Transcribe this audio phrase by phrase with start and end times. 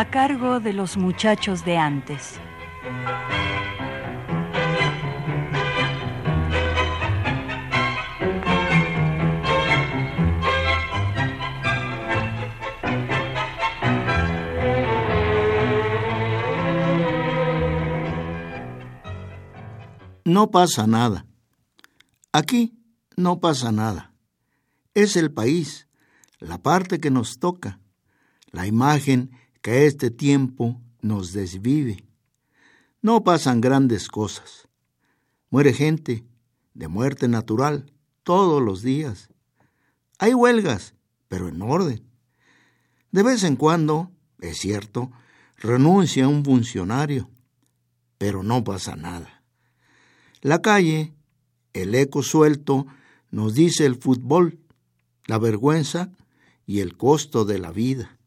[0.00, 2.38] A cargo de los muchachos de antes.
[20.24, 21.26] No pasa nada.
[22.30, 22.78] Aquí
[23.16, 24.12] no pasa nada.
[24.94, 25.88] Es el país,
[26.38, 27.80] la parte que nos toca,
[28.52, 29.32] la imagen
[29.68, 32.04] este tiempo nos desvive.
[33.02, 34.68] No pasan grandes cosas.
[35.50, 36.24] Muere gente,
[36.74, 39.30] de muerte natural, todos los días.
[40.18, 40.94] Hay huelgas,
[41.28, 42.02] pero en orden.
[43.10, 45.10] De vez en cuando, es cierto,
[45.56, 47.30] renuncia un funcionario,
[48.18, 49.42] pero no pasa nada.
[50.40, 51.14] La calle,
[51.72, 52.86] el eco suelto,
[53.30, 54.58] nos dice el fútbol,
[55.26, 56.10] la vergüenza
[56.66, 58.17] y el costo de la vida.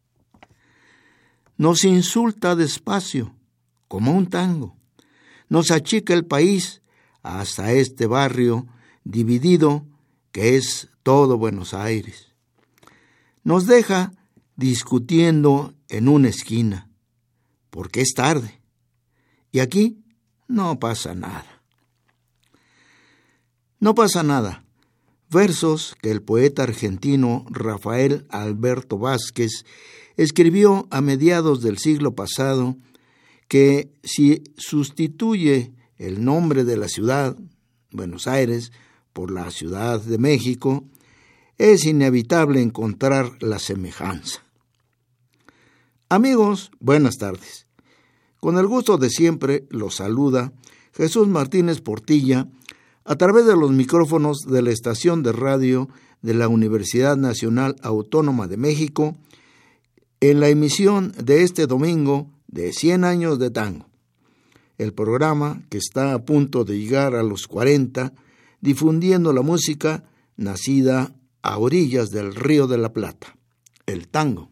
[1.61, 3.35] Nos insulta despacio,
[3.87, 4.75] como un tango.
[5.47, 6.81] Nos achica el país
[7.21, 8.65] hasta este barrio
[9.03, 9.85] dividido
[10.31, 12.33] que es todo Buenos Aires.
[13.43, 14.11] Nos deja
[14.55, 16.89] discutiendo en una esquina,
[17.69, 18.59] porque es tarde.
[19.51, 20.03] Y aquí
[20.47, 21.61] no pasa nada.
[23.79, 24.65] No pasa nada.
[25.31, 29.63] Versos que el poeta argentino Rafael Alberto Vázquez
[30.17, 32.75] escribió a mediados del siglo pasado
[33.47, 37.38] que si sustituye el nombre de la ciudad,
[37.91, 38.73] Buenos Aires,
[39.13, 40.83] por la Ciudad de México,
[41.57, 44.44] es inevitable encontrar la semejanza.
[46.09, 47.67] Amigos, buenas tardes.
[48.41, 50.51] Con el gusto de siempre los saluda
[50.94, 52.47] Jesús Martínez Portilla,
[53.11, 55.89] a través de los micrófonos de la estación de radio
[56.22, 59.17] de la Universidad Nacional Autónoma de México
[60.22, 63.85] en la emisión de este domingo de 100 años de tango.
[64.77, 68.13] El programa que está a punto de llegar a los 40,
[68.61, 70.05] difundiendo la música
[70.38, 73.35] nacida a orillas del Río de la Plata,
[73.88, 74.47] el tango.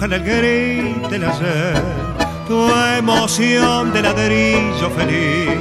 [0.00, 1.82] Roja la gris del ayer,
[2.46, 2.68] tu
[2.98, 5.60] emoción de ladrillo feliz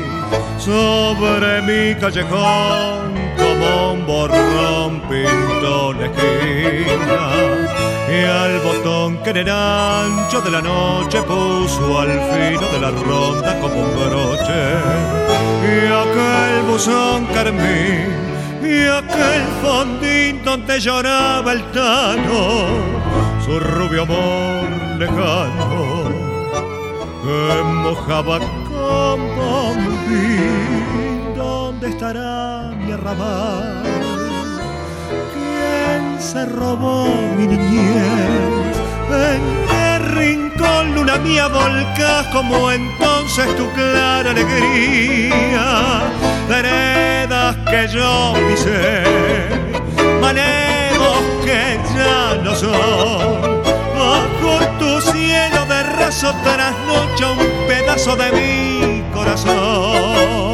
[0.57, 7.21] sobre mi callejón como un borrón pintó la esquina.
[8.09, 12.91] Y al botón que en el ancho de la noche puso al fino de la
[12.91, 14.61] ronda como un broche.
[15.63, 18.07] Y aquel buzón carmín
[18.63, 22.98] y aquel fondín donde lloraba el tano
[23.49, 24.69] su rubio amor
[24.99, 26.03] lejano
[27.23, 28.37] que mojaba
[28.67, 33.81] como un ¿Dónde estará mi arrabal?
[35.33, 37.07] ¿Quién se robó
[37.37, 38.77] mi niñez?
[39.33, 46.03] ¿En qué rincón luna mía volcás como entonces tu clara alegría?
[46.55, 49.03] Heredas que yo pisé,
[50.21, 50.68] manejos
[51.49, 53.61] que ya no son.
[53.97, 60.48] Bajo tu cielo de raso trasnocha un pedazo de mi corazón.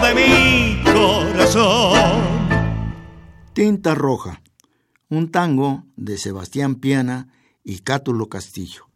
[0.00, 2.22] De mi corazón.
[3.52, 4.42] Tinta Roja,
[5.10, 7.28] un tango de Sebastián Piana
[7.62, 8.86] y Cátulo Castillo.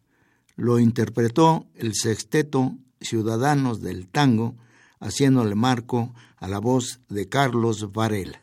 [0.55, 4.55] Lo interpretó el sexteto Ciudadanos del Tango,
[4.99, 8.41] haciéndole marco a la voz de Carlos Varela.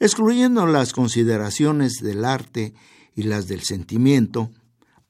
[0.00, 2.74] Excluyendo las consideraciones del arte
[3.14, 4.50] y las del sentimiento,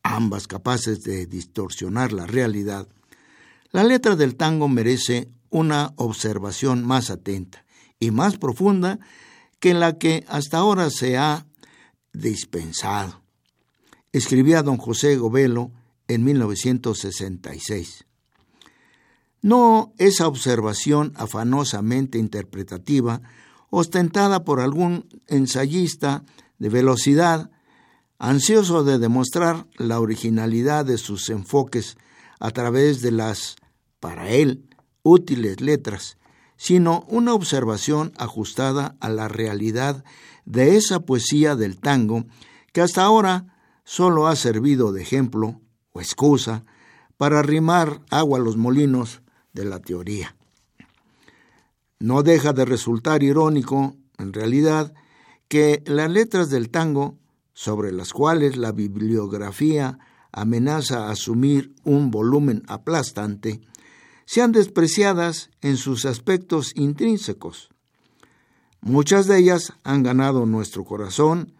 [0.02, 2.86] ambas capaces de distorsionar la realidad,
[3.70, 7.64] la letra del tango merece una observación más atenta
[8.00, 8.98] y más profunda
[9.60, 11.46] que la que hasta ahora se ha
[12.12, 13.22] dispensado.
[14.10, 15.70] Escribía don José Govelo
[16.08, 18.04] en 1966.
[19.42, 23.22] No esa observación afanosamente interpretativa,
[23.70, 26.24] ostentada por algún ensayista
[26.58, 27.52] de velocidad,
[28.18, 31.96] ansioso de demostrar la originalidad de sus enfoques
[32.40, 33.54] a través de las,
[34.00, 34.68] para él,
[35.04, 36.18] útiles letras,
[36.56, 40.04] sino una observación ajustada a la realidad
[40.44, 42.24] de esa poesía del tango
[42.72, 45.60] que hasta ahora solo ha servido de ejemplo
[45.92, 46.64] o excusa
[47.16, 49.22] para arrimar agua a los molinos
[49.52, 50.36] de la teoría.
[52.00, 54.94] No deja de resultar irónico, en realidad,
[55.48, 57.18] que las letras del tango,
[57.52, 59.98] sobre las cuales la bibliografía
[60.32, 63.60] amenaza asumir un volumen aplastante,
[64.26, 67.70] sean despreciadas en sus aspectos intrínsecos.
[68.80, 71.54] Muchas de ellas han ganado nuestro corazón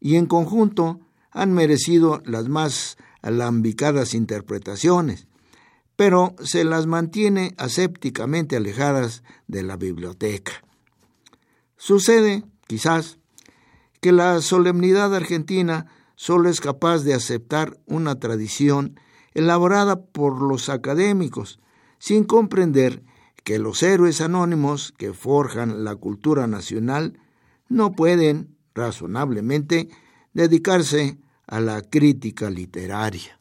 [0.00, 1.00] y en conjunto
[1.30, 5.26] han merecido las más alambicadas interpretaciones,
[5.96, 10.52] pero se las mantiene asépticamente alejadas de la biblioteca.
[11.76, 13.18] Sucede, quizás,
[14.00, 19.00] que la solemnidad argentina solo es capaz de aceptar una tradición
[19.34, 21.60] elaborada por los académicos,
[21.98, 23.02] sin comprender
[23.44, 27.18] que los héroes anónimos que forjan la cultura nacional
[27.68, 29.88] no pueden, razonablemente,
[30.34, 33.37] dedicarse a la crítica literaria.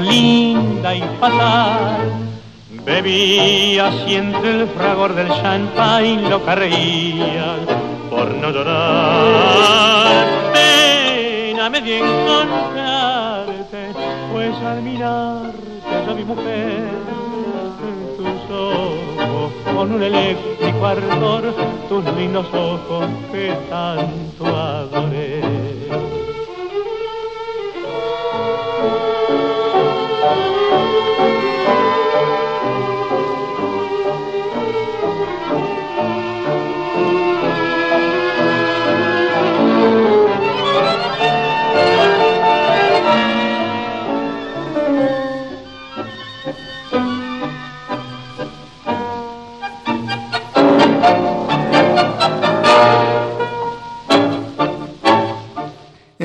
[0.00, 2.12] Linda y fatal.
[2.84, 7.56] Bebía entre el fragor del champagne lo reía
[8.10, 10.26] por no llorar.
[10.52, 13.92] Pena me dio encontrarte,
[14.32, 15.64] pues al mirarte
[16.06, 17.14] yo mi mujer
[18.16, 21.54] tus ojos con un eléctrico ardor,
[21.88, 24.44] tus lindos ojos que tanto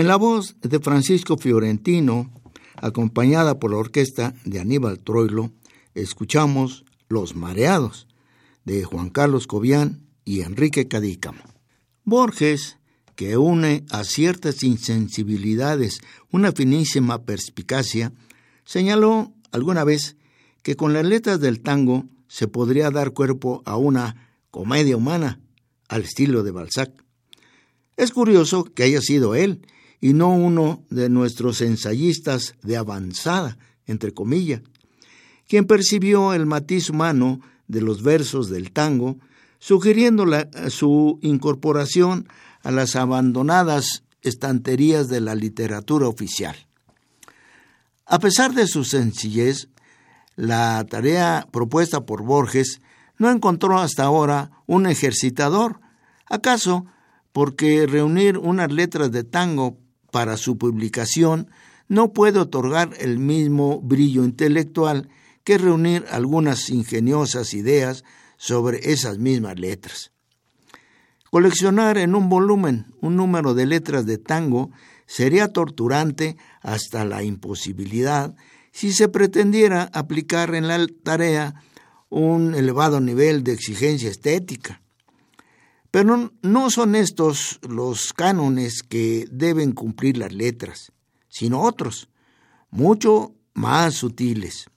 [0.09, 2.31] la voz de Francisco Fiorentino,
[2.77, 5.51] acompañada por la orquesta de Aníbal Troilo,
[5.93, 8.07] escuchamos Los Mareados,
[8.65, 11.43] de Juan Carlos Cobian y Enrique Cadícamo.
[12.05, 12.79] Borges,
[13.15, 15.99] que une a ciertas insensibilidades
[16.31, 18.11] una finísima perspicacia,
[18.65, 20.17] señaló alguna vez
[20.63, 25.39] que con las letras del tango se podría dar cuerpo a una comedia humana
[25.87, 26.91] al estilo de Balzac.
[27.95, 29.61] Es curioso que haya sido él
[30.01, 34.61] y no uno de nuestros ensayistas de avanzada, entre comillas,
[35.47, 39.17] quien percibió el matiz humano de los versos del tango,
[39.59, 40.25] sugiriendo
[40.69, 42.27] su incorporación
[42.63, 46.55] a las abandonadas estanterías de la literatura oficial.
[48.05, 49.69] A pesar de su sencillez,
[50.35, 52.81] la tarea propuesta por Borges
[53.17, 55.81] no encontró hasta ahora un ejercitador,
[56.25, 56.85] acaso
[57.33, 59.77] porque reunir unas letras de tango
[60.11, 61.49] para su publicación
[61.87, 65.09] no puede otorgar el mismo brillo intelectual
[65.43, 68.03] que reunir algunas ingeniosas ideas
[68.37, 70.11] sobre esas mismas letras.
[71.31, 74.71] Coleccionar en un volumen un número de letras de tango
[75.05, 78.35] sería torturante hasta la imposibilidad
[78.71, 81.55] si se pretendiera aplicar en la tarea
[82.09, 84.81] un elevado nivel de exigencia estética.
[85.91, 90.91] Pero no son estos los cánones que deben cumplir las letras,
[91.29, 92.09] sino otros,
[92.69, 94.69] mucho más sutiles.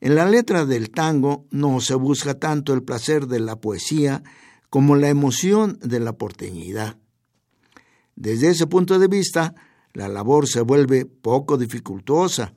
[0.00, 4.22] En la letra del tango no se busca tanto el placer de la poesía
[4.70, 6.96] como la emoción de la porteñidad.
[8.16, 9.54] Desde ese punto de vista,
[9.92, 12.54] la labor se vuelve poco dificultosa,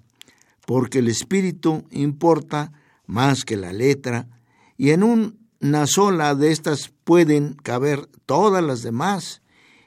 [0.66, 2.72] porque el espíritu importa
[3.06, 4.28] más que la letra,
[4.78, 9.42] y en una sola de estas pueden caber todas las demás,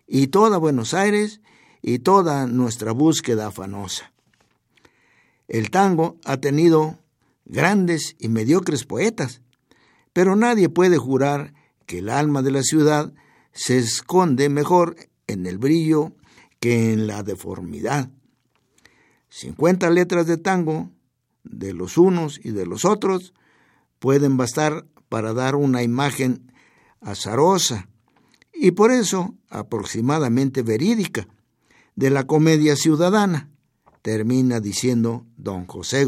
[0.07, 1.43] y toda Buenos Aires,
[1.83, 4.13] y toda nuestra búsqueda afanosa.
[5.49, 6.99] El tango ha tenido
[7.45, 9.43] grandes y mediocres poetas,
[10.13, 11.55] pero nadie puede jurar
[11.87, 13.13] que el alma de la ciudad
[13.53, 14.97] se esconde mejor
[15.27, 16.13] en el brillo
[16.61, 18.11] que en la deformidad.
[19.29, 20.91] Cincuenta letras de tango,
[21.45, 23.35] de los unos y de los otros,
[23.99, 26.53] pueden bastar para dar una imagen
[27.01, 27.89] azarosa
[28.53, 31.29] y por eso aproximadamente verídica
[31.95, 33.51] de la comedia ciudadana,
[34.03, 36.05] termina diciendo don José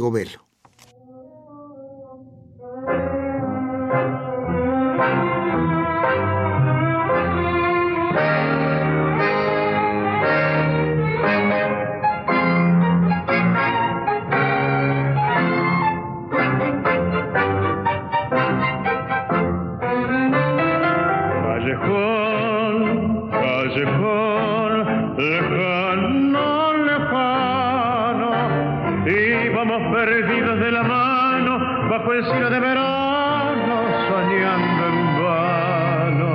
[32.60, 33.76] verano
[34.08, 36.32] soñando en vano.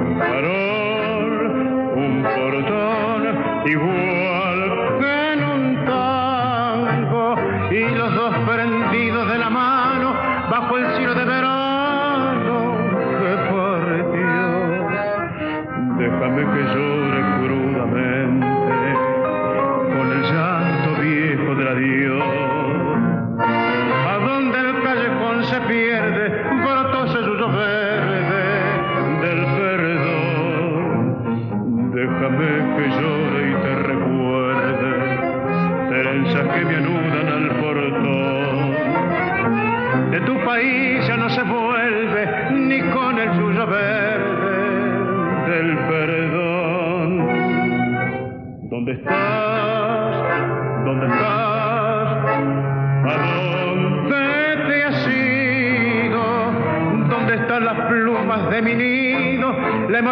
[0.00, 1.34] Un farol,
[1.96, 3.22] un portón
[3.66, 4.43] igual.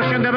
[0.03, 0.31] Revolution de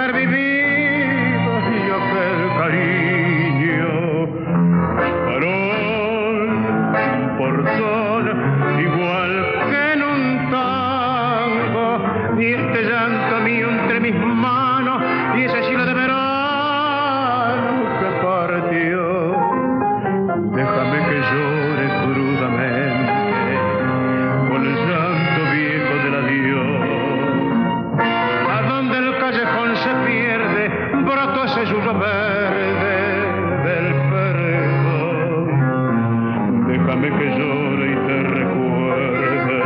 [37.06, 39.60] perfume que llora y te recuerda,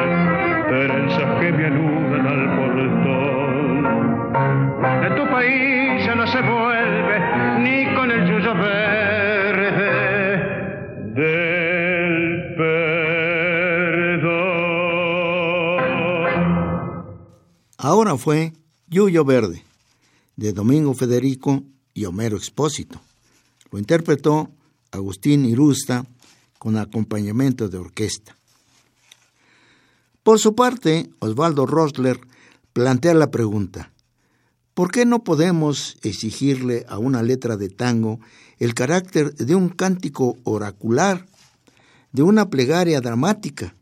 [0.72, 3.84] herencias que me aludan al portón.
[5.02, 7.20] De tu país ya no se vuelve
[7.60, 9.72] ni con el yuyo verde.
[11.16, 13.00] Del perdón.
[17.78, 18.54] Ahora fue
[18.88, 19.64] Yuyo Verde,
[20.36, 23.00] de Domingo Federico y Homero Expósito.
[23.72, 24.50] Lo interpretó
[24.92, 26.06] Agustín Irusta
[26.60, 28.36] con acompañamiento de orquesta.
[30.22, 32.20] Por su parte, Osvaldo Rosler
[32.74, 33.92] plantea la pregunta,
[34.76, 38.20] ¿por qué no podemos exigirle a una letra de tango
[38.60, 41.26] el carácter de un cántico oracular,
[42.12, 43.74] de una plegaria dramática?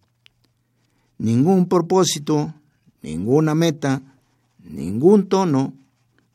[1.18, 2.54] Ningún propósito,
[3.02, 4.02] ninguna meta,
[4.64, 5.74] ningún tono,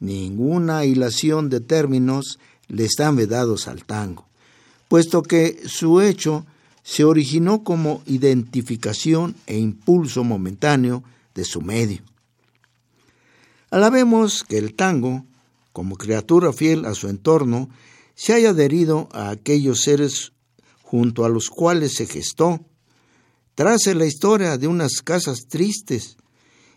[0.00, 4.26] ninguna hilación de términos le están vedados al tango,
[4.92, 6.44] puesto que su hecho
[6.82, 11.02] se originó como identificación e impulso momentáneo
[11.34, 12.02] de su medio.
[13.70, 15.24] Alabemos que el tango,
[15.72, 17.70] como criatura fiel a su entorno,
[18.14, 20.32] se haya adherido a aquellos seres
[20.82, 22.60] junto a los cuales se gestó,
[23.54, 26.18] trace la historia de unas casas tristes,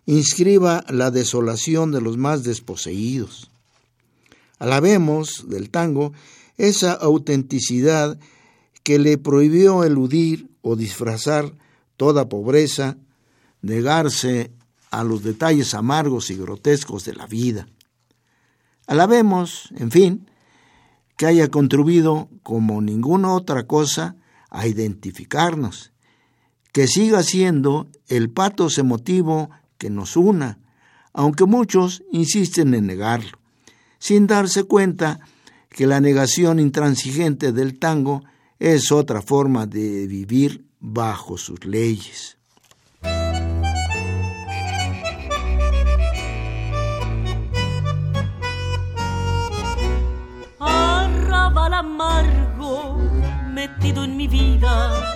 [0.06, 3.52] inscriba la desolación de los más desposeídos.
[4.58, 6.14] Alabemos del tango
[6.58, 8.18] esa autenticidad
[8.84, 11.54] que le prohibió eludir o disfrazar
[11.98, 12.98] toda pobreza,
[13.62, 14.52] negarse
[14.92, 17.68] a los detalles amargos y grotescos de la vida.
[18.88, 20.30] Alabemos, en fin,
[21.18, 24.16] que haya contribuido como ninguna otra cosa
[24.50, 25.92] a identificarnos,
[26.72, 30.60] que siga siendo el patos emotivo que nos una,
[31.14, 33.40] aunque muchos insisten en negarlo,
[33.98, 35.22] sin darse cuenta
[35.76, 38.24] que la negación intransigente del tango
[38.60, 42.38] es otra forma de vivir bajo sus leyes.
[51.78, 52.98] amargo
[53.52, 55.14] metido en mi vida,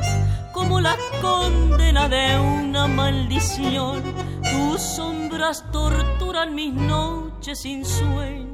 [0.52, 4.04] como la condena de una maldición.
[4.44, 8.49] Tus sombras torturan mis noches sin sueño,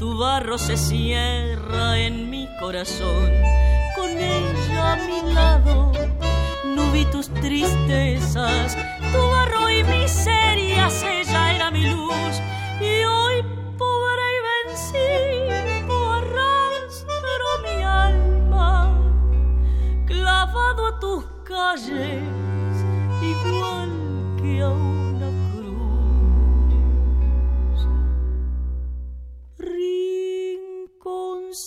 [0.00, 3.30] tu barro se cierra en mi corazón.
[3.94, 5.92] Con ella a mi lado,
[6.74, 8.78] no vi tus tristezas,
[9.12, 12.34] tu barro y miserias, ella era mi luz.
[12.80, 13.42] Y hoy,
[13.76, 15.60] pobre y vencida
[20.88, 22.22] a tus calles
[23.22, 23.90] igual
[24.40, 25.09] que a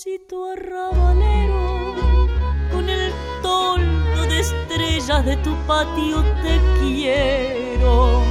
[0.04, 2.26] Rinconcito arrabalero,
[2.72, 3.10] con el
[3.42, 8.22] toldo de estrellas de tu patio te quiero.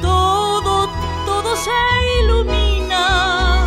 [0.00, 0.88] Todo,
[1.26, 1.70] todo se
[2.22, 3.66] ilumina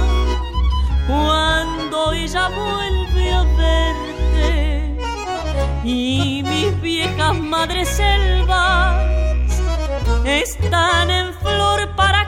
[1.08, 3.95] cuando ella vuelve a ver
[5.84, 9.04] y mis viejas madres selvas
[10.26, 12.23] están en flor para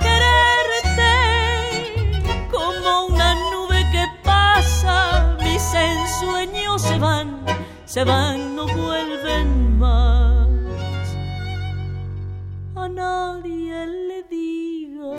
[7.96, 10.50] se van no vuelven más.
[12.76, 15.16] A nadie le diga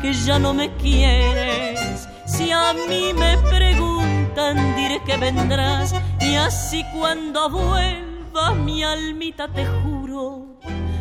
[0.00, 2.08] que ya no me quieres.
[2.24, 5.94] Si a mí me preguntan diré que vendrás.
[6.22, 10.58] Y así cuando vuelva mi almita te juro,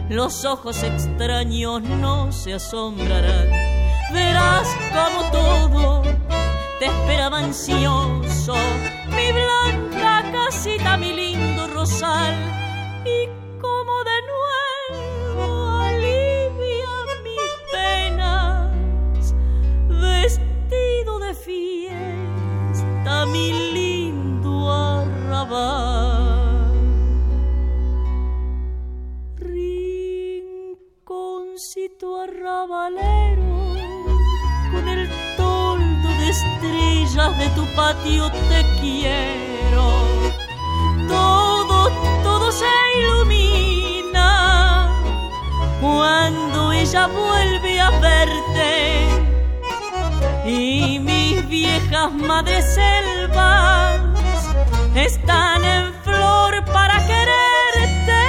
[0.10, 3.50] los ojos extraños no se asombrarán.
[4.12, 6.02] Verás como todo
[6.80, 8.56] te esperaba ansioso,
[9.16, 9.67] mi blanca
[10.48, 12.36] casita, mi lindo rosal,
[13.04, 13.28] y
[13.60, 15.46] como de nuevo
[15.82, 19.36] alivia mis penas,
[19.90, 25.06] vestido de fiesta, mi lindo
[30.96, 33.58] Rinconcito arrabalero,
[34.72, 40.27] con el toldo de estrellas de tu patio te quiero.
[41.08, 41.90] Todo,
[42.24, 42.66] todo se
[43.02, 44.30] ilumina
[45.82, 49.08] cuando ella vuelve a verte.
[50.46, 54.00] Y mis viejas madres selvas
[54.96, 58.24] están en flor para quererte,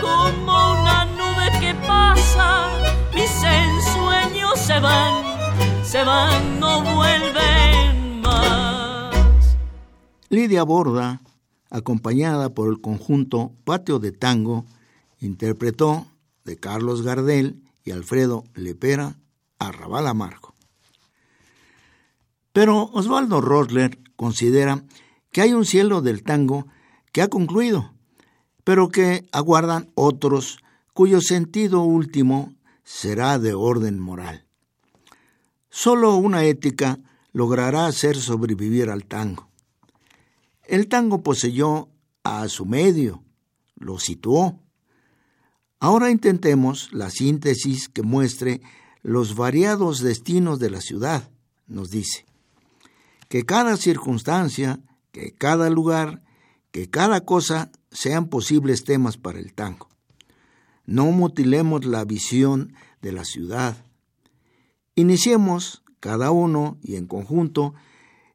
[0.00, 2.68] como una nube que pasa,
[3.14, 5.24] mis ensueños se van,
[5.82, 9.56] se van, no vuelven más.
[10.28, 11.20] Lidia Borda,
[11.74, 14.64] acompañada por el conjunto Patio de Tango,
[15.18, 16.06] interpretó
[16.44, 19.16] de Carlos Gardel y Alfredo Lepera
[19.58, 20.54] Arrabal Amargo.
[22.52, 24.84] Pero Osvaldo Rosler considera
[25.32, 26.68] que hay un cielo del tango
[27.10, 27.92] que ha concluido,
[28.62, 30.58] pero que aguardan otros
[30.92, 34.44] cuyo sentido último será de orden moral.
[35.70, 37.00] Solo una ética
[37.32, 39.48] logrará hacer sobrevivir al tango.
[40.66, 41.88] El tango poseyó
[42.22, 43.22] a su medio,
[43.76, 44.60] lo situó.
[45.78, 48.62] Ahora intentemos la síntesis que muestre
[49.02, 51.30] los variados destinos de la ciudad,
[51.66, 52.24] nos dice.
[53.28, 54.80] Que cada circunstancia,
[55.12, 56.22] que cada lugar,
[56.70, 59.88] que cada cosa sean posibles temas para el tango.
[60.86, 63.76] No mutilemos la visión de la ciudad.
[64.94, 67.74] Iniciemos, cada uno y en conjunto,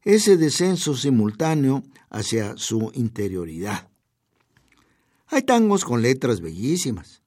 [0.03, 3.89] ese descenso simultáneo hacia su interioridad.
[5.27, 7.21] Hay tangos con letras bellísimas.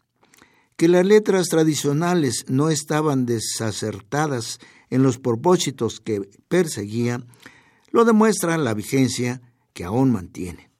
[0.76, 4.58] Que las letras tradicionales no estaban desacertadas
[4.90, 7.24] en los propósitos que perseguía,
[7.90, 9.40] lo demuestra la vigencia
[9.72, 10.70] que aún mantiene.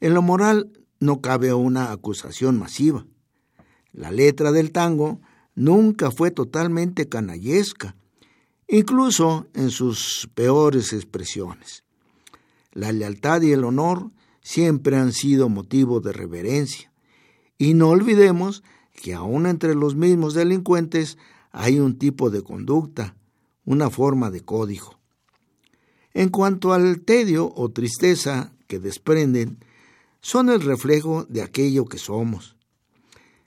[0.00, 3.06] En lo moral no cabe una acusación masiva.
[3.92, 5.20] La letra del tango
[5.54, 7.96] nunca fue totalmente canallesca,
[8.66, 11.84] incluso en sus peores expresiones.
[12.72, 14.10] La lealtad y el honor
[14.42, 16.92] siempre han sido motivo de reverencia.
[17.58, 18.62] Y no olvidemos
[19.02, 21.18] que aún entre los mismos delincuentes
[21.50, 23.16] hay un tipo de conducta,
[23.64, 24.98] una forma de código.
[26.14, 29.58] En cuanto al tedio o tristeza que desprenden,
[30.20, 32.56] son el reflejo de aquello que somos.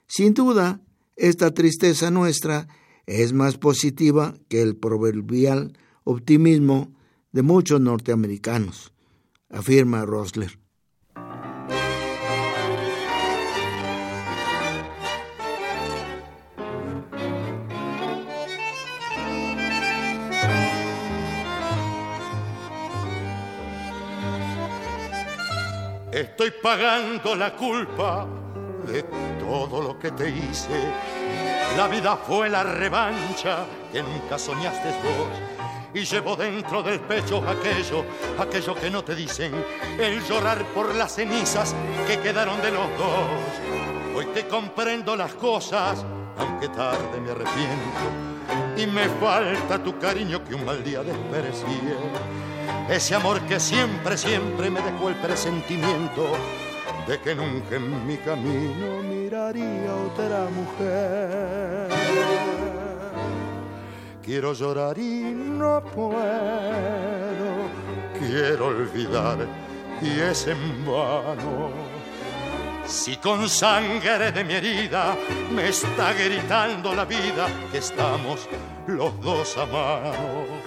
[0.06, 0.80] Sin duda,
[1.16, 2.68] esta tristeza nuestra
[3.06, 6.92] es más positiva que el proverbial optimismo
[7.32, 8.91] de muchos norteamericanos,
[9.52, 10.58] afirma Rosler.
[26.12, 28.26] Estoy pagando la culpa
[28.86, 29.02] de
[29.38, 30.92] todo lo que te hice.
[31.76, 35.51] La vida fue la revancha que nunca soñaste vos.
[35.94, 38.04] Y llevo dentro del pecho aquello,
[38.38, 39.52] aquello que no te dicen,
[39.98, 41.74] el llorar por las cenizas
[42.06, 44.16] que quedaron de los dos.
[44.16, 46.04] Hoy te comprendo las cosas,
[46.38, 48.76] aunque tarde me arrepiento.
[48.76, 51.96] Y me falta tu cariño que un mal día desprecié
[52.88, 56.26] ese amor que siempre, siempre me dejó el presentimiento
[57.06, 61.88] de que nunca en mi camino miraría otra mujer.
[64.24, 66.20] Quiero llorar y no puedo,
[68.18, 69.38] quiero olvidar
[70.00, 71.70] y es en vano.
[72.86, 75.16] Si con sangre de mi herida
[75.52, 78.48] me está gritando la vida que estamos
[78.86, 80.62] los dos a mano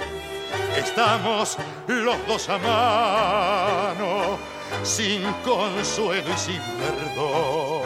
[0.77, 4.37] estamos los dos a mano,
[4.83, 7.83] sin consuelo y sin perdón,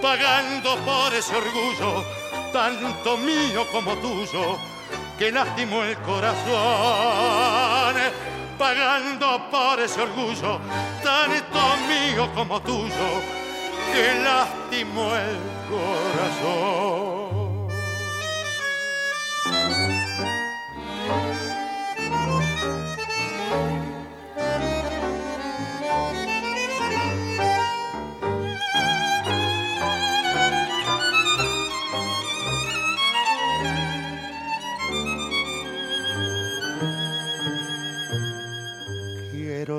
[0.00, 2.04] pagando por ese orgullo,
[2.52, 4.58] tanto mío como tuyo,
[5.18, 6.46] que lastimó el corazón,
[8.58, 10.60] pagando por ese orgullo,
[11.02, 13.22] tanto mío como tuyo,
[13.92, 17.27] que lastimó el corazón.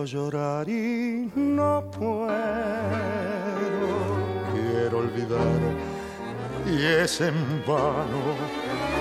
[0.06, 2.30] Llorar y no puedo.
[4.54, 5.90] Quiero olvidar
[6.66, 8.36] y es en vano.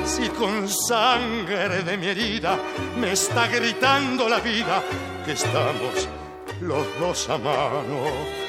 [0.04, 2.58] Si con sangre de mi herida
[2.98, 4.82] me está gritando la vida
[5.24, 6.08] que estamos
[6.60, 8.48] los dos a mano.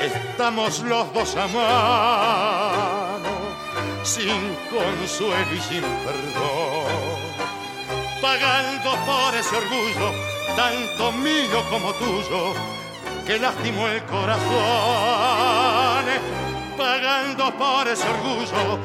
[0.00, 3.28] Estamos los dos a mano,
[4.02, 6.79] sin consuelo y sin perdón,
[8.30, 10.12] pagando por ese orgullo
[10.54, 12.54] tanto mío como tuyo,
[13.26, 14.44] que lastimó el corazón,
[16.76, 18.78] pagando por ese orgullo,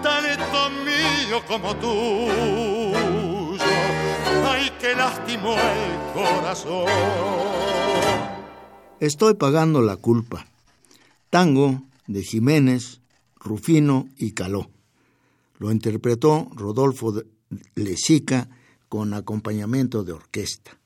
[0.00, 3.58] tanto mío como tuyo,
[4.46, 6.86] ay, que lastimó el corazón.
[9.00, 10.46] Estoy pagando la culpa.
[11.30, 13.00] Tango de Jiménez,
[13.36, 14.70] Rufino y Caló.
[15.58, 17.12] Lo interpretó Rodolfo
[17.74, 18.48] Lezica
[18.94, 20.78] con acompañamiento de orquesta.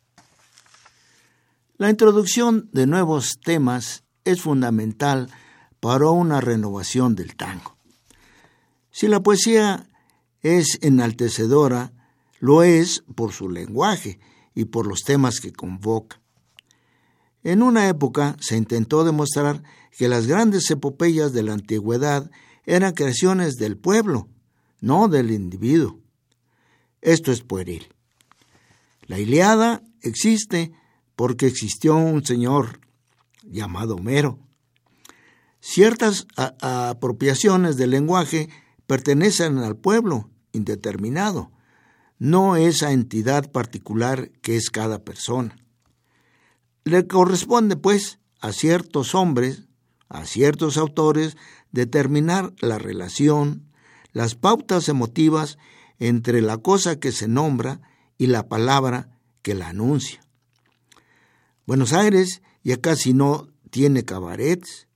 [1.76, 5.30] La introducción de nuevos temas es fundamental
[5.78, 7.76] para una renovación del tango.
[8.90, 9.90] Si la poesía
[10.40, 11.92] es enaltecedora,
[12.40, 14.20] lo es por su lenguaje
[14.54, 16.18] y por los temas que convoca.
[17.42, 22.30] En una época se intentó demostrar que las grandes epopeyas de la antigüedad
[22.64, 24.30] eran creaciones del pueblo,
[24.80, 26.00] no del individuo.
[27.02, 27.88] Esto es pueril.
[29.08, 30.70] La Iliada existe
[31.16, 32.80] porque existió un señor
[33.42, 34.38] llamado Homero.
[35.60, 38.50] Ciertas apropiaciones del lenguaje
[38.86, 41.50] pertenecen al pueblo indeterminado,
[42.18, 45.56] no esa entidad particular que es cada persona.
[46.84, 49.68] Le corresponde, pues, a ciertos hombres,
[50.10, 51.36] a ciertos autores,
[51.72, 53.70] determinar la relación,
[54.12, 55.56] las pautas emotivas
[55.98, 57.80] entre la cosa que se nombra
[58.18, 59.09] y la palabra
[59.42, 60.20] que la anuncia.
[61.66, 64.88] Buenos Aires ya casi no tiene cabarets.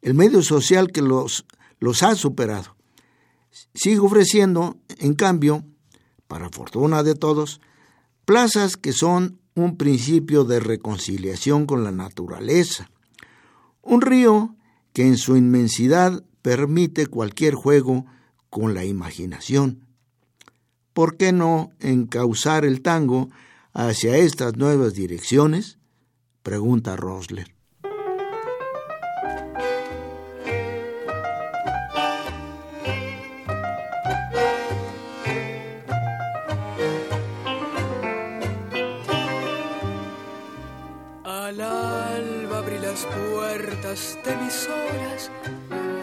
[0.00, 1.44] El medio social que los,
[1.78, 2.76] los ha superado
[3.74, 5.64] sigue ofreciendo, en cambio,
[6.26, 7.60] para fortuna de todos,
[8.24, 12.90] plazas que son un principio de reconciliación con la naturaleza.
[13.82, 14.54] Un río
[14.92, 18.06] que en su inmensidad permite cualquier juego
[18.50, 19.86] con la imaginación.
[20.92, 23.30] ¿Por qué no encauzar el tango
[23.72, 25.78] hacia estas nuevas direcciones?
[26.42, 27.54] pregunta Rosler.
[41.24, 45.30] Al alba abrí las puertas de mis horas,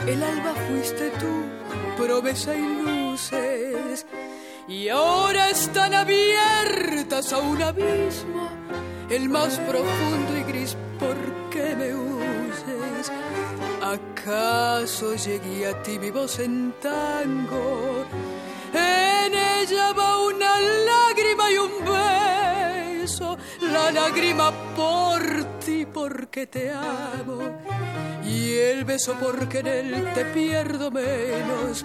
[0.08, 4.06] el alba fuiste tú, promesa y luces,
[4.70, 8.50] y ahora están abiertas a un abismo
[9.10, 11.18] el más profundo y gris, ¿por
[11.50, 13.12] qué me uses?
[13.82, 18.06] ¿Acaso llegué a ti mi voz en tango?
[18.72, 25.59] En ella va una lágrima y un beso, la lágrima por
[26.30, 27.40] porque te amo
[28.24, 31.84] y el beso porque en él te pierdo menos.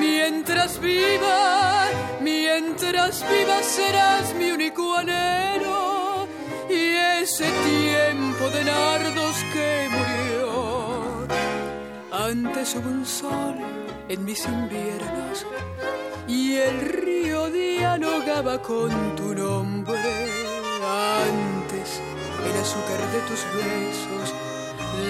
[0.00, 1.86] Mientras viva,
[2.20, 6.26] mientras viva serás mi único anhelo
[6.68, 11.28] y ese tiempo de nardos que murió.
[12.10, 13.58] Antes hubo un sol
[14.08, 15.46] en mis inviernos
[16.26, 20.00] y el río dialogaba con tu nombre.
[20.82, 21.47] Antes
[22.46, 24.34] el azúcar de tus besos,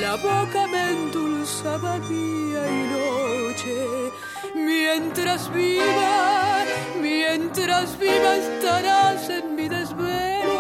[0.01, 4.13] la boca me endulzaba día y noche.
[4.55, 6.65] Mientras viva,
[7.01, 10.59] mientras viva estarás en mi desvelo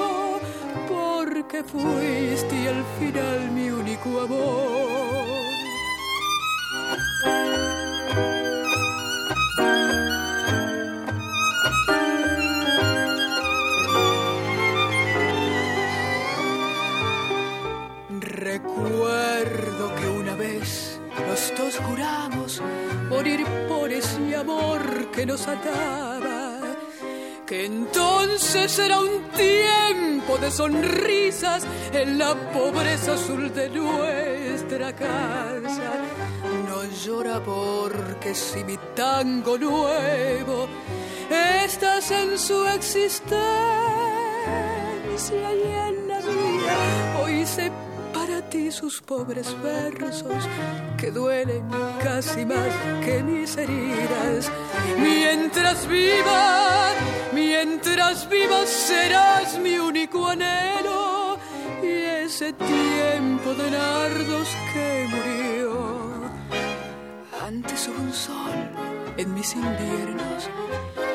[1.49, 5.09] que fuiste al final mi único amor.
[18.61, 22.61] Recuerdo que una vez los dos juramos
[23.09, 26.59] morir por ese amor que nos ataba
[27.47, 35.93] que entonces era un tiempo de sonrisas en la pobreza azul de nuestra casa.
[36.69, 40.67] No llora porque si mi tango nuevo
[41.65, 43.39] estás en su existencia
[45.31, 47.71] y en la mía, hoy se
[48.51, 50.45] ti sus pobres versos
[50.97, 51.69] que duelen
[52.03, 52.73] casi más
[53.05, 54.51] que mis heridas.
[54.99, 56.91] Mientras viva,
[57.33, 61.39] mientras viva serás mi único anhelo
[61.83, 61.89] y
[62.25, 66.31] ese tiempo de nardos que murió.
[67.47, 68.59] Antes hubo un sol
[69.17, 70.51] en mis inviernos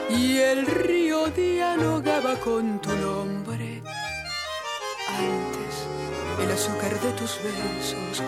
[0.10, 3.82] y el río dialogaba con tu nombre.
[6.42, 8.24] El azúcar de tus besos.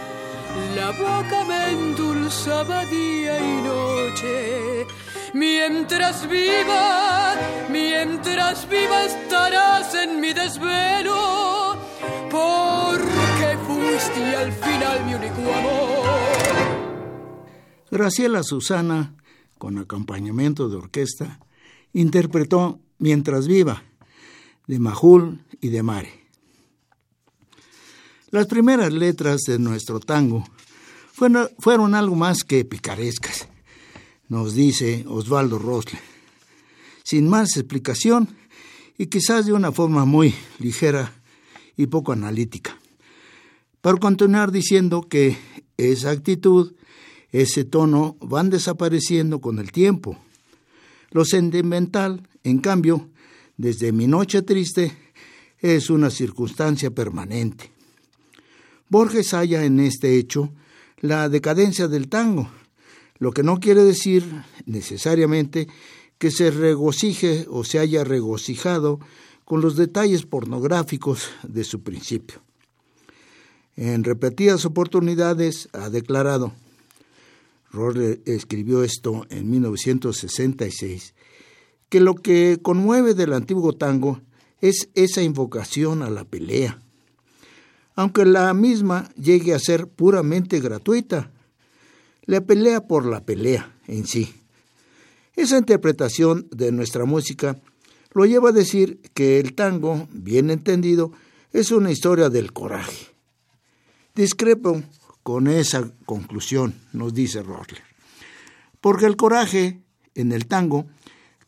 [0.75, 4.87] La boca me endulzaba día y noche.
[5.33, 7.35] Mientras viva,
[7.69, 11.75] mientras viva estarás en mi desvelo,
[12.31, 16.45] porque fuiste al final mi único amor.
[17.91, 19.13] Graciela Susana,
[19.57, 21.39] con acompañamiento de orquesta,
[21.93, 23.83] interpretó Mientras viva,
[24.67, 26.24] de Majul y de Mare.
[28.31, 30.43] Las primeras letras de nuestro tango
[31.13, 33.47] fueron, algo más que picarescas,
[34.27, 35.99] nos dice Osvaldo Rosle.
[37.03, 38.27] Sin más explicación
[38.97, 41.13] y quizás de una forma muy ligera
[41.77, 42.75] y poco analítica.
[43.81, 45.37] Para continuar diciendo que
[45.77, 46.73] esa actitud,
[47.31, 50.17] ese tono van desapareciendo con el tiempo.
[51.11, 53.07] Lo sentimental, en cambio,
[53.55, 54.97] desde mi noche triste,
[55.59, 57.74] es una circunstancia permanente.
[58.89, 60.53] Borges halla en este hecho
[60.99, 62.49] la decadencia del tango,
[63.17, 64.23] lo que no quiere decir
[64.65, 65.67] necesariamente
[66.17, 68.99] que se regocije o se haya regocijado
[69.43, 72.41] con los detalles pornográficos de su principio.
[73.75, 76.53] En repetidas oportunidades ha declarado,
[77.71, 81.13] Roller escribió esto en 1966,
[81.89, 84.21] que lo que conmueve del antiguo tango
[84.61, 86.81] es esa invocación a la pelea,
[87.95, 91.31] aunque la misma llegue a ser puramente gratuita,
[92.25, 94.33] la pelea por la pelea en sí.
[95.35, 97.59] Esa interpretación de nuestra música
[98.13, 101.11] lo lleva a decir que el tango, bien entendido,
[101.51, 103.07] es una historia del coraje.
[104.15, 104.81] Discrepo
[105.23, 107.83] con esa conclusión, nos dice Rosler,
[108.79, 109.81] porque el coraje
[110.13, 110.85] en el tango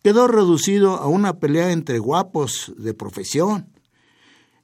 [0.04, 3.68] quedó reducido a una pelea entre guapos de profesión.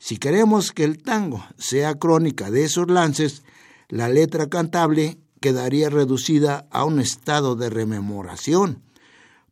[0.05, 3.41] Si queremos que el tango sea crónica de esos lances,
[3.87, 8.83] la letra cantable quedaría reducida a un estado de rememoración,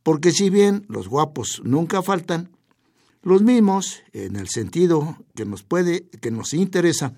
[0.02, 2.54] porque si bien los guapos nunca faltan,
[3.22, 7.14] los mismos, en el sentido que nos puede, que nos interesa,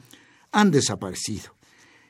[0.53, 1.57] han desaparecido,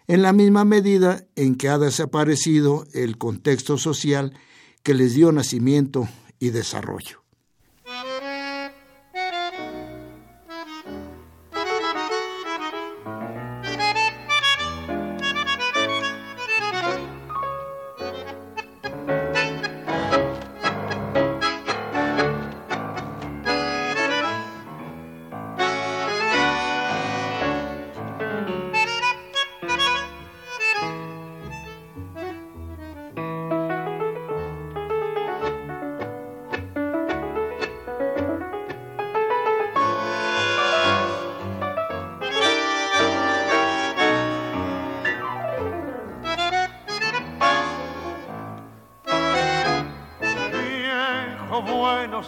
[0.07, 4.35] en la misma medida en que ha desaparecido el contexto social
[4.83, 6.07] que les dio nacimiento
[6.39, 7.24] y desarrollo.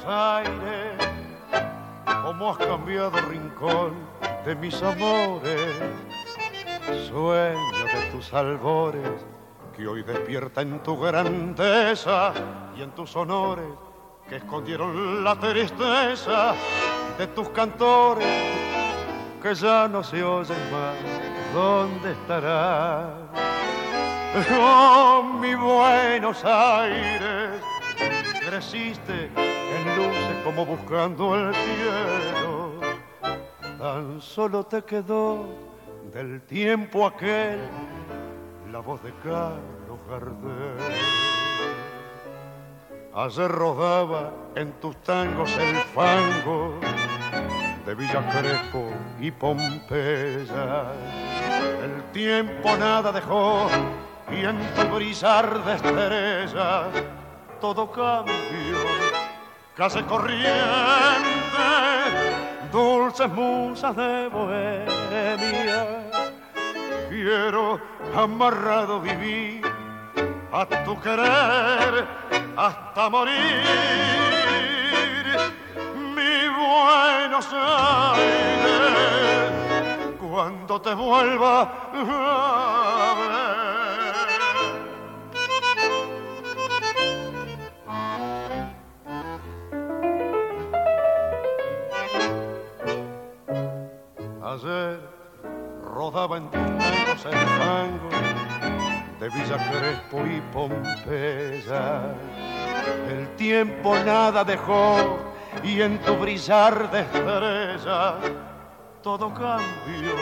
[0.08, 0.96] Aires,
[2.22, 3.94] cómo has cambiado rincón
[4.44, 5.72] de mis amores,
[7.08, 9.26] sueño de tus albores
[9.76, 12.32] que hoy despierta en tu grandeza
[12.76, 13.66] y en tus honores
[14.28, 16.54] que escondieron la tristeza
[17.18, 18.26] de tus cantores
[19.42, 20.94] que ya no se oyen más.
[21.52, 23.12] ¿Dónde estará?
[24.56, 27.60] Oh, mi Buenos Aires,
[28.46, 32.80] creciste en luces como buscando el cielo.
[33.78, 35.46] Tan solo te quedó
[36.12, 37.60] del tiempo aquel
[38.72, 40.76] la voz de Carlos Gardel.
[43.14, 46.78] Ayer rodaba en tus tangos el fango
[47.86, 50.92] de Villa Crespo y Pompeya.
[51.82, 53.68] El tiempo nada dejó
[54.30, 56.88] y en tu brillar de estrella
[57.60, 59.05] todo cambió.
[59.76, 60.48] Casi corriente,
[62.72, 66.08] dulces musas de bohemia.
[67.10, 67.78] Quiero
[68.16, 69.60] amarrado vivir
[70.50, 72.08] a tu querer
[72.56, 73.34] hasta morir.
[76.14, 78.56] Mi Buenos Aires,
[80.18, 83.65] cuando te vuelva a ver.
[94.56, 94.98] Ayer
[95.84, 98.08] rodaba en tus el tango
[99.20, 102.14] de Villa Crespo y Pompeya.
[103.06, 105.18] El tiempo nada dejó
[105.62, 108.14] y en tu brillar de estrella
[109.02, 110.14] todo cambió.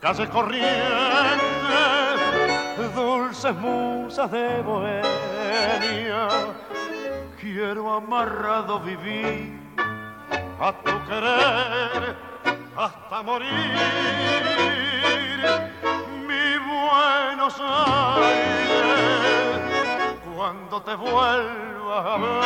[0.00, 0.66] Calles corrientes,
[2.96, 6.28] dulces musas de bohemia.
[7.40, 9.60] Quiero amarrado vivir
[10.58, 12.35] a tu querer
[12.76, 13.50] hasta morir.
[16.28, 19.06] Mi Buenos Aires,
[20.34, 22.36] cuando te vuelva a ver.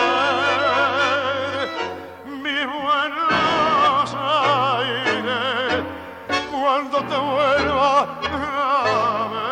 [2.26, 5.84] Mi Buenos Aires,
[6.50, 9.50] cuando te vuelva a ver.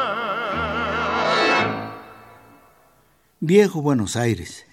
[3.40, 4.66] Viejo Buenos Aires,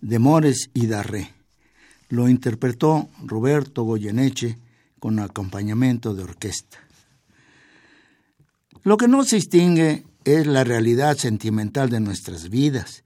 [0.00, 1.34] de Mores y Darré.
[2.08, 4.58] Lo interpretó Roberto Goyeneche
[5.06, 6.78] con acompañamiento de orquesta.
[8.82, 13.04] Lo que no se distingue es la realidad sentimental de nuestras vidas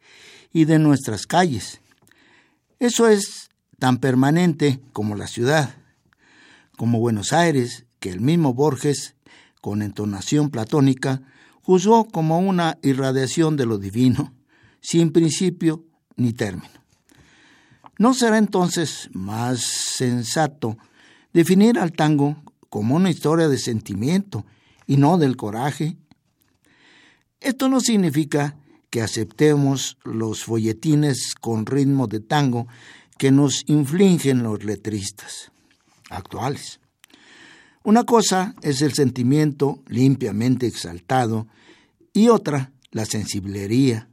[0.50, 1.82] y de nuestras calles.
[2.78, 5.74] Eso es tan permanente como la ciudad,
[6.78, 9.14] como Buenos Aires, que el mismo Borges
[9.60, 11.20] con entonación platónica,
[11.60, 14.32] juzgó como una irradiación de lo divino,
[14.80, 15.84] sin principio
[16.16, 16.80] ni término.
[17.98, 20.78] ¿No será entonces más sensato
[21.32, 24.44] definir al tango como una historia de sentimiento
[24.86, 25.96] y no del coraje?
[27.40, 28.56] Esto no significa
[28.90, 32.66] que aceptemos los folletines con ritmo de tango
[33.18, 35.52] que nos infligen los letristas
[36.10, 36.80] actuales.
[37.82, 41.46] Una cosa es el sentimiento limpiamente exaltado
[42.12, 44.08] y otra la sensiblería,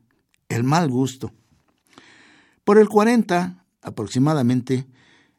[0.48, 1.32] el mal gusto.
[2.64, 4.88] Por el 40 aproximadamente,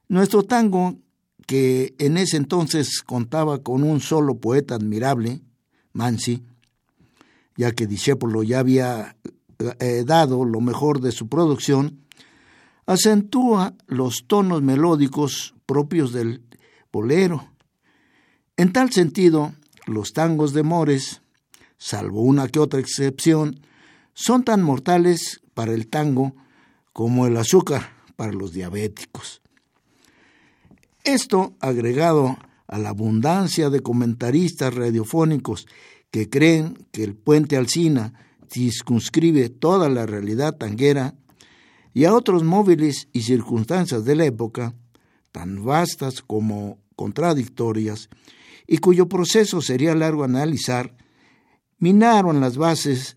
[0.08, 0.96] nuestro tango,
[1.48, 5.40] que en ese entonces contaba con un solo poeta admirable,
[5.94, 6.44] Mansi,
[7.56, 9.16] ya que Discépolo ya había
[9.80, 12.04] eh, dado lo mejor de su producción,
[12.84, 16.42] acentúa los tonos melódicos propios del
[16.92, 17.48] bolero.
[18.58, 19.54] En tal sentido,
[19.86, 21.22] los tangos de Mores,
[21.78, 23.60] salvo una que otra excepción,
[24.12, 26.36] son tan mortales para el tango
[26.92, 29.40] como el azúcar para los diabéticos.
[31.08, 32.36] Esto, agregado
[32.66, 35.66] a la abundancia de comentaristas radiofónicos
[36.10, 38.12] que creen que el puente Alsina
[38.50, 41.14] circunscribe toda la realidad tanguera,
[41.94, 44.74] y a otros móviles y circunstancias de la época,
[45.32, 48.10] tan vastas como contradictorias,
[48.66, 50.94] y cuyo proceso sería largo analizar,
[51.78, 53.16] minaron las bases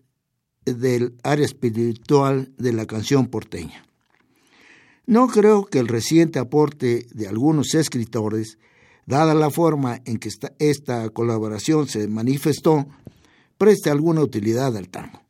[0.64, 3.84] del área espiritual de la canción porteña.
[5.06, 8.58] No creo que el reciente aporte de algunos escritores,
[9.06, 12.86] dada la forma en que esta, colaboración se manifestó,
[13.58, 15.22] preste alguna utilidad al tango.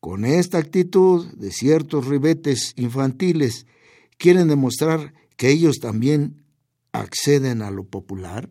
[0.00, 3.66] Con esta actitud de ciertos ribetes infantiles,
[4.18, 6.44] quieren demostrar que ellos también
[6.92, 8.50] acceden a lo popular.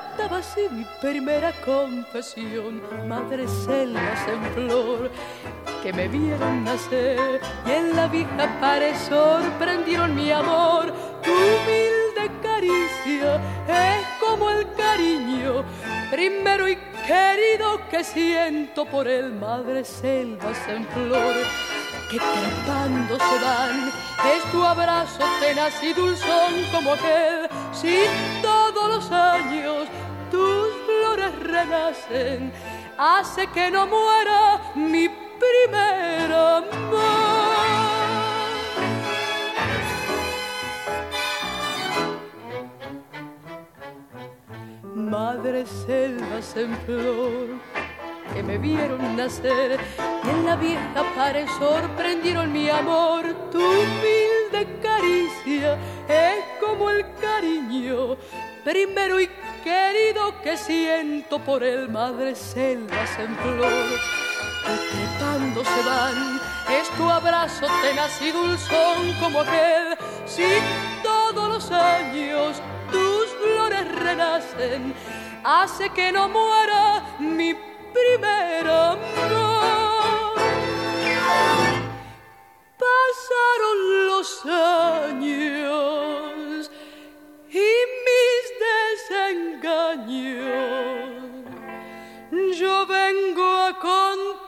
[0.29, 5.11] así mi primera confesión, madre selvas en flor,
[5.81, 10.93] que me vieron nacer y en la vieja pared sorprendieron mi amor,
[11.23, 13.35] tu humilde caricia
[13.67, 15.63] es como el cariño
[16.11, 21.35] primero y querido que siento por el madre selvas en flor
[22.11, 23.91] que trepando se dan
[24.35, 27.47] es tu abrazo tenaz y dulzón como aquel.
[27.71, 28.03] Si
[28.41, 29.87] todos los años
[30.31, 32.51] tus flores renacen
[32.97, 35.09] hace que no muera mi
[35.43, 37.51] primer amor
[44.95, 47.81] madres selvas en flor
[48.33, 49.79] que me vieron nacer
[50.23, 53.23] y en la vieja pared sorprendieron mi amor.
[53.51, 55.77] Tu humilde caricia
[56.07, 58.17] es como el cariño
[58.63, 59.27] primero y
[59.63, 63.99] querido que siento por el madre selvas en flor.
[64.65, 66.39] Que trepando se van,
[66.79, 70.43] es tu abrazo tenaz y dulzón como aquel, si
[71.01, 74.93] todos los años tus flores renacen,
[75.43, 77.55] hace que no muera mi
[77.93, 79.01] primer amor.
[82.77, 86.00] Pasaron los años
[92.59, 94.41] Yo vengo a contarte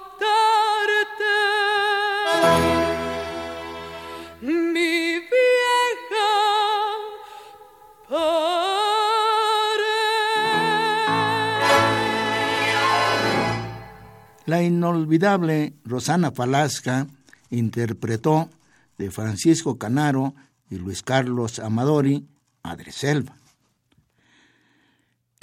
[14.46, 17.08] La inolvidable Rosana Falasca
[17.50, 18.50] interpretó
[18.98, 20.36] de Francisco Canaro
[20.70, 22.28] y Luis Carlos Amadori,
[22.64, 23.36] Madre Selva.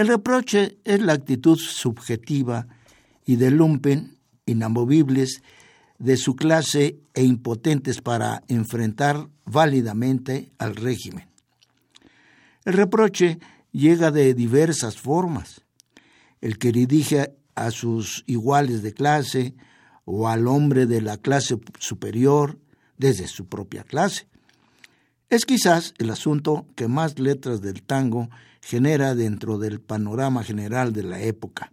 [0.00, 2.66] El reproche es la actitud subjetiva
[3.26, 5.42] y de lumpen inamovibles
[5.98, 11.28] de su clase e impotentes para enfrentar válidamente al régimen.
[12.64, 13.40] El reproche
[13.72, 15.60] llega de diversas formas.
[16.40, 19.54] El que dirige a sus iguales de clase
[20.06, 22.58] o al hombre de la clase superior
[22.96, 24.26] desde su propia clase.
[25.30, 28.28] Es quizás el asunto que más letras del tango
[28.60, 31.72] genera dentro del panorama general de la época.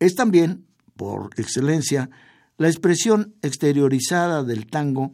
[0.00, 0.66] Es también,
[0.96, 2.10] por excelencia,
[2.56, 5.12] la expresión exteriorizada del tango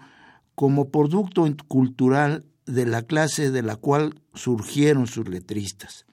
[0.54, 6.06] como producto cultural de la clase de la cual surgieron sus letristas.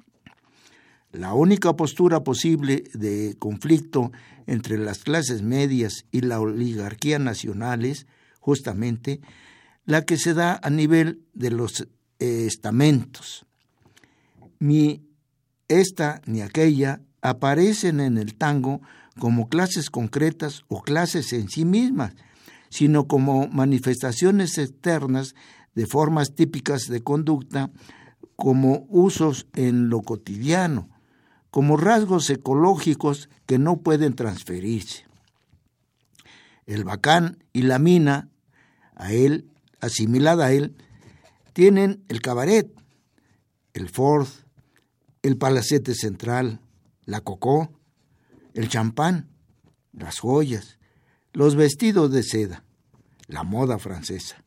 [1.14, 4.12] La única postura posible de conflicto
[4.46, 8.08] entre las clases medias y la oligarquía nacional es,
[8.42, 9.22] justamente,
[9.86, 11.88] la que se da a nivel de los
[12.20, 13.46] estamentos.
[14.60, 15.02] Ni
[15.68, 18.82] esta ni aquella aparecen en el tango
[19.20, 22.14] como clases concretas o clases en sí mismas,
[22.70, 25.36] sino como manifestaciones externas
[25.76, 27.72] de formas típicas de conducta
[28.36, 30.90] como usos en lo cotidiano,
[31.50, 35.06] como rasgos ecológicos que no pueden transferirse.
[36.66, 38.30] El bacán y la mina,
[38.96, 39.51] a él,
[39.82, 40.76] asimilada a él,
[41.54, 42.72] tienen el cabaret,
[43.74, 44.28] el Ford,
[45.22, 46.62] el palacete central,
[47.06, 47.72] la cocó,
[48.54, 49.30] el champán,
[49.94, 50.80] las joyas,
[51.34, 52.64] los vestidos de seda,
[53.28, 54.44] la moda francesa,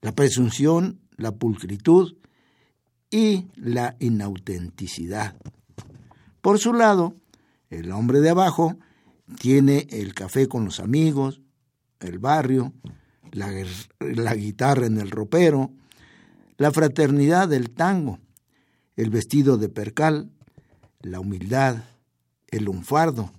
[0.00, 2.16] la presunción, la pulcritud
[3.10, 5.36] y la inautenticidad.
[6.40, 7.14] Por su lado,
[7.68, 8.76] el hombre de abajo
[9.38, 11.40] tiene el café con los amigos,
[12.00, 12.72] el barrio,
[13.32, 15.70] la, guitarra en el ropero,
[16.56, 18.18] la fraternidad del tango,
[18.96, 20.30] el vestido de percal,
[21.00, 21.84] la humildad,
[22.48, 23.32] el lunfardo,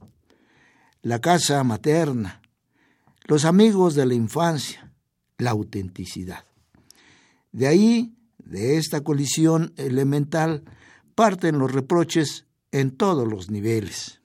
[1.01, 2.41] la casa materna,
[3.25, 4.91] los amigos de la infancia,
[5.37, 6.45] la autenticidad.
[7.51, 10.63] De ahí, de esta colisión elemental,
[11.15, 14.20] parten los reproches en todos los niveles.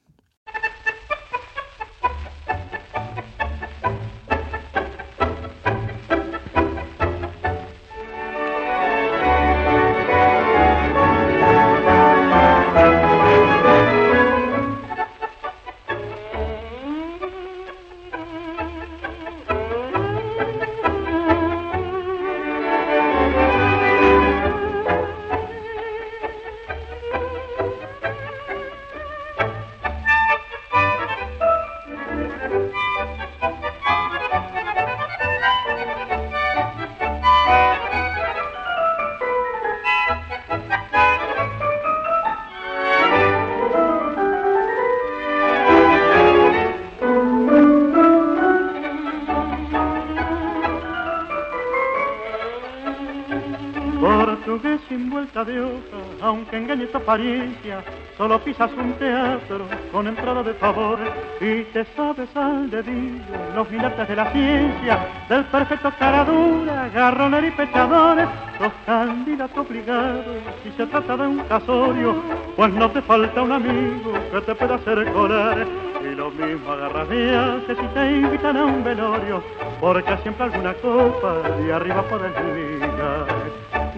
[58.16, 60.98] Solo pisas un teatro con entrada de favor
[61.40, 63.22] y te sabes al dedillo
[63.54, 68.26] los gigantes de la ciencia, del perfecto caradura, garroner y pechadores,
[68.60, 70.24] los candidatos obligados
[70.62, 72.16] si se trata de un casorio,
[72.56, 75.66] pues no te falta un amigo que te pueda hacer colar
[76.02, 79.42] y lo mismo agarras que si te invitan a un velorio,
[79.80, 83.26] porque siempre alguna copa de arriba puedes ligar.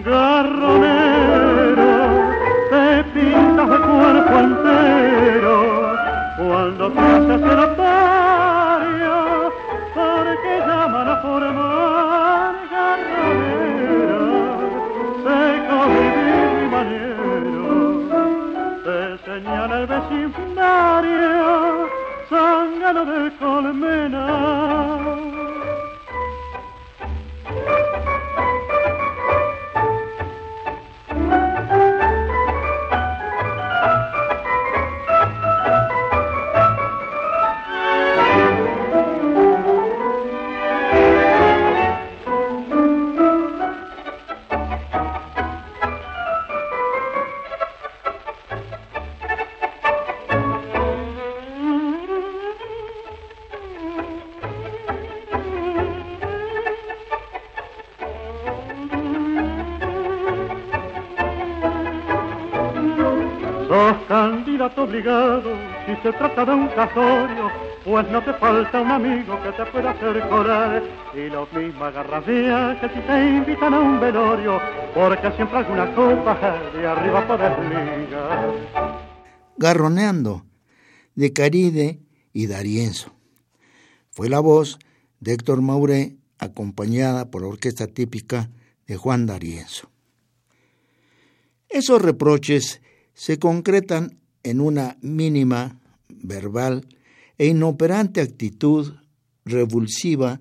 [0.03, 0.88] Garronero
[4.29, 5.97] cuerpo entero
[6.37, 9.15] cuando te haces notario
[9.93, 14.21] porque llaman a formar garronera
[15.23, 17.69] seco vivir y maniero
[18.83, 21.29] te señala el vecindario
[22.29, 24.25] zángano de colmena
[65.01, 67.49] si se trata de un casorio,
[67.83, 70.83] pues no te falta un amigo que te pueda hacer corar.
[71.15, 74.59] Y lo mismo agarras que si te invitan a un velorio,
[74.93, 78.53] porque siempre alguna copa de arriba puedes ligar.
[79.57, 80.45] Garroneando,
[81.15, 81.99] de Caride
[82.33, 83.11] y Darienzo.
[84.09, 84.79] Fue la voz
[85.19, 88.49] de Héctor Mauré, acompañada por la orquesta típica
[88.87, 89.89] de Juan Darienzo.
[91.69, 92.81] Esos reproches
[93.13, 95.79] se concretan en una mínima
[96.09, 96.87] verbal
[97.37, 98.93] e inoperante actitud
[99.45, 100.39] revulsiva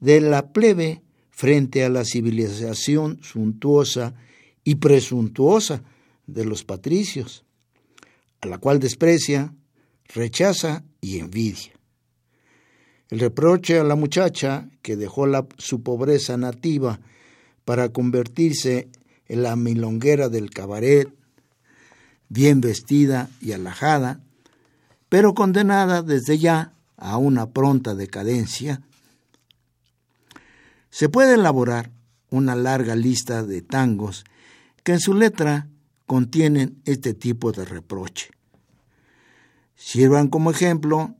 [0.00, 4.14] de la plebe frente a la civilización suntuosa
[4.64, 5.82] y presuntuosa
[6.26, 7.44] de los patricios,
[8.40, 9.54] a la cual desprecia,
[10.14, 11.72] rechaza y envidia.
[13.08, 15.26] El reproche a la muchacha que dejó
[15.58, 17.00] su pobreza nativa
[17.64, 18.88] para convertirse
[19.26, 21.08] en la milonguera del cabaret,
[22.30, 24.20] bien vestida y alajada,
[25.10, 28.80] pero condenada desde ya a una pronta decadencia,
[30.90, 31.90] se puede elaborar
[32.30, 34.24] una larga lista de tangos
[34.82, 35.68] que en su letra
[36.06, 38.30] contienen este tipo de reproche.
[39.74, 41.14] Sirvan como ejemplo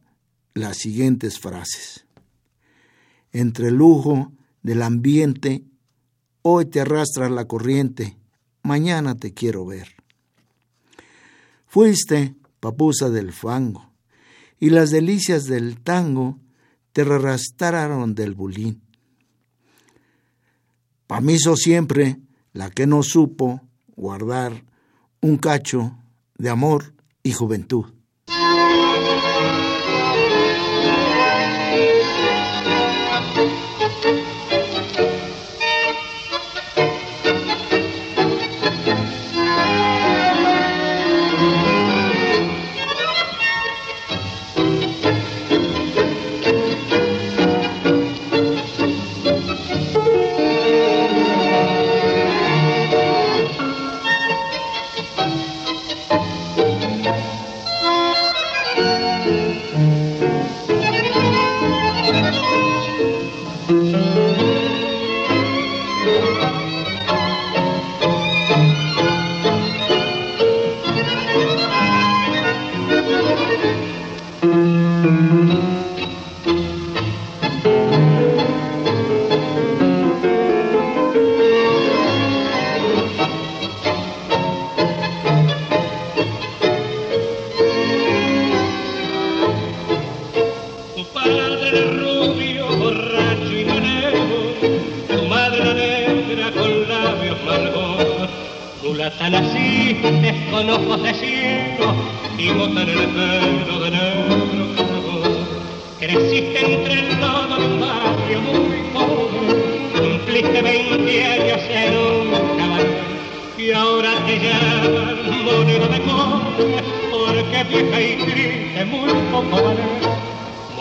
[0.54, 2.04] las siguientes frases.
[3.32, 4.32] Entre el lujo
[4.62, 5.64] del ambiente,
[6.42, 8.16] hoy te arrastra la corriente,
[8.62, 9.99] mañana te quiero ver.
[11.71, 13.93] Fuiste papusa del fango,
[14.59, 16.41] y las delicias del tango
[16.93, 18.83] te arrastraron del bulín.
[21.07, 22.18] Pa' mí siempre
[22.53, 23.61] la que no supo
[23.95, 24.64] guardar
[25.21, 25.97] un cacho
[26.37, 26.93] de amor
[27.23, 27.85] y juventud.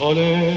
[0.10, 0.49] Ole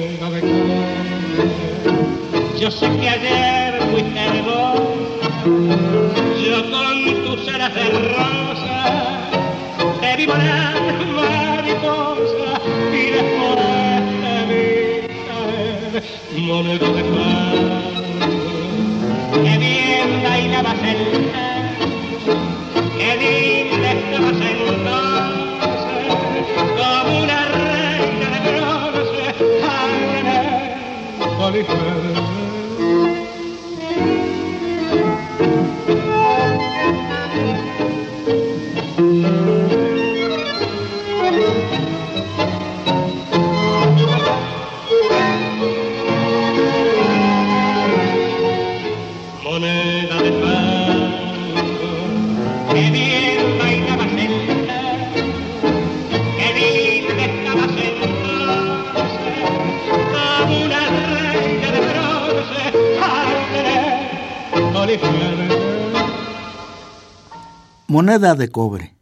[67.87, 68.97] Moneda de cobre,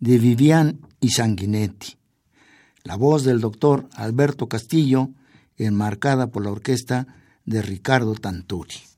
[0.00, 1.96] de Vivian y Sanguinetti.
[2.82, 5.10] La voz del doctor Alberto Castillo,
[5.56, 7.06] enmarcada por la orquesta
[7.44, 8.91] de Ricardo Tanturi.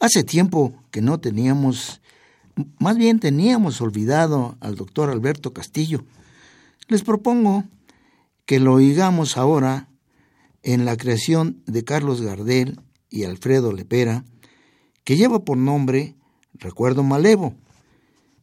[0.00, 2.00] Hace tiempo que no teníamos,
[2.78, 6.04] más bien teníamos olvidado al doctor Alberto Castillo.
[6.88, 7.64] Les propongo
[8.46, 9.90] que lo oigamos ahora
[10.62, 12.80] en la creación de Carlos Gardel
[13.10, 14.24] y Alfredo Lepera,
[15.04, 16.16] que lleva por nombre
[16.54, 17.54] Recuerdo Malevo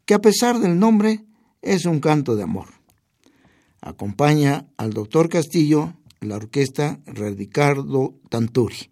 [0.06, 1.26] que a pesar del nombre
[1.62, 2.70] es un canto de amor.
[3.82, 8.92] Acompaña al doctor Castillo la orquesta Ricardo Tanturi.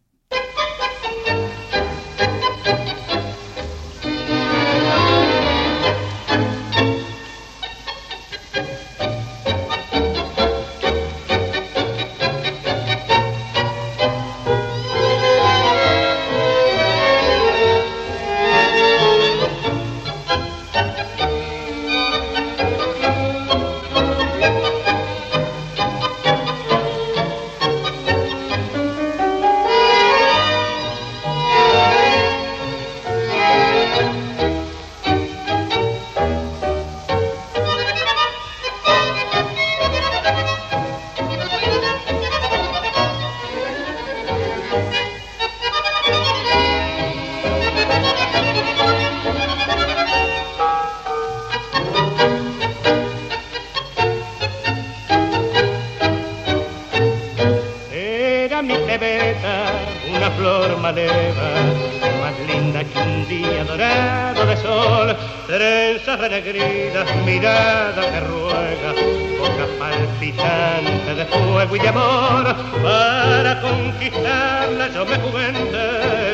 [60.93, 65.15] Más linda que un día dorado de sol,
[65.47, 68.93] trenzas renegridas, mirada que ruega,
[69.39, 76.24] boca palpitante de fuego y de amor, para conquistarla yo me jugué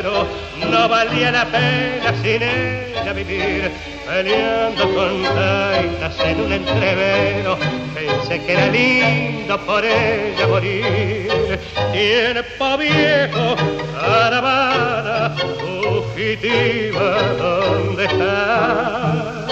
[0.70, 3.72] no valía la pena sin ella vivir,
[4.08, 7.58] peleando con taitas en un entrevero,
[7.94, 11.60] pensé que era lindo por ella morir,
[11.92, 13.56] tiempo viejo,
[14.00, 19.48] caravana, fugitiva, ¿dónde está?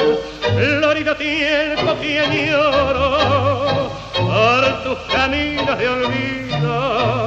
[0.56, 7.19] Florido tiempo que añoro por tus caminos de olvido,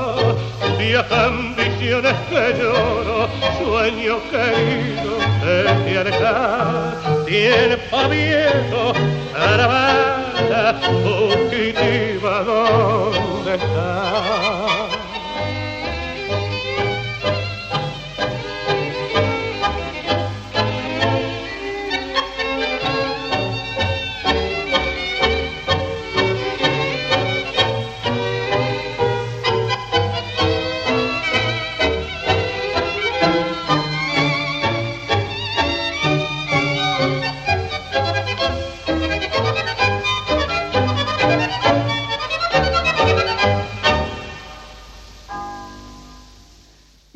[0.89, 3.29] viajan visiones que lloro,
[3.59, 5.13] sueño querido
[5.45, 8.93] de te alejar, tiempo viejo,
[9.33, 14.82] caravana, fugitiva, ¿dónde está?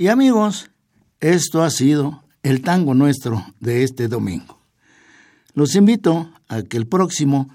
[0.07, 0.70] Y amigos,
[1.18, 4.61] esto ha sido el tango nuestro de este domingo.
[5.52, 7.48] Los invito a que el próximo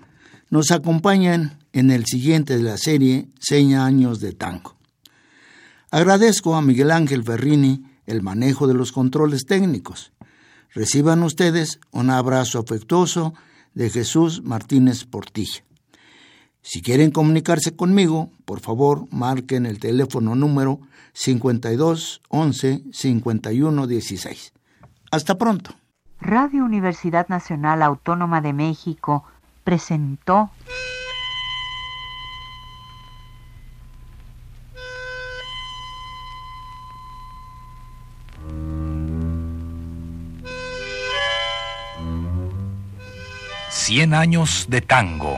[0.49, 4.75] nos acompañen en el siguiente de la serie Seña Años de Tango.
[5.91, 10.11] Agradezco a Miguel Ángel Ferrini el manejo de los controles técnicos.
[10.73, 13.33] Reciban ustedes un abrazo afectuoso
[13.75, 15.63] de Jesús Martínez Portilla.
[16.63, 20.81] Si quieren comunicarse conmigo, por favor marquen el teléfono número
[21.13, 24.53] 52 11 51 16.
[25.11, 25.71] Hasta pronto.
[26.19, 29.25] Radio Universidad Nacional Autónoma de México
[29.63, 30.51] presentó
[43.69, 45.37] Cien años de tango.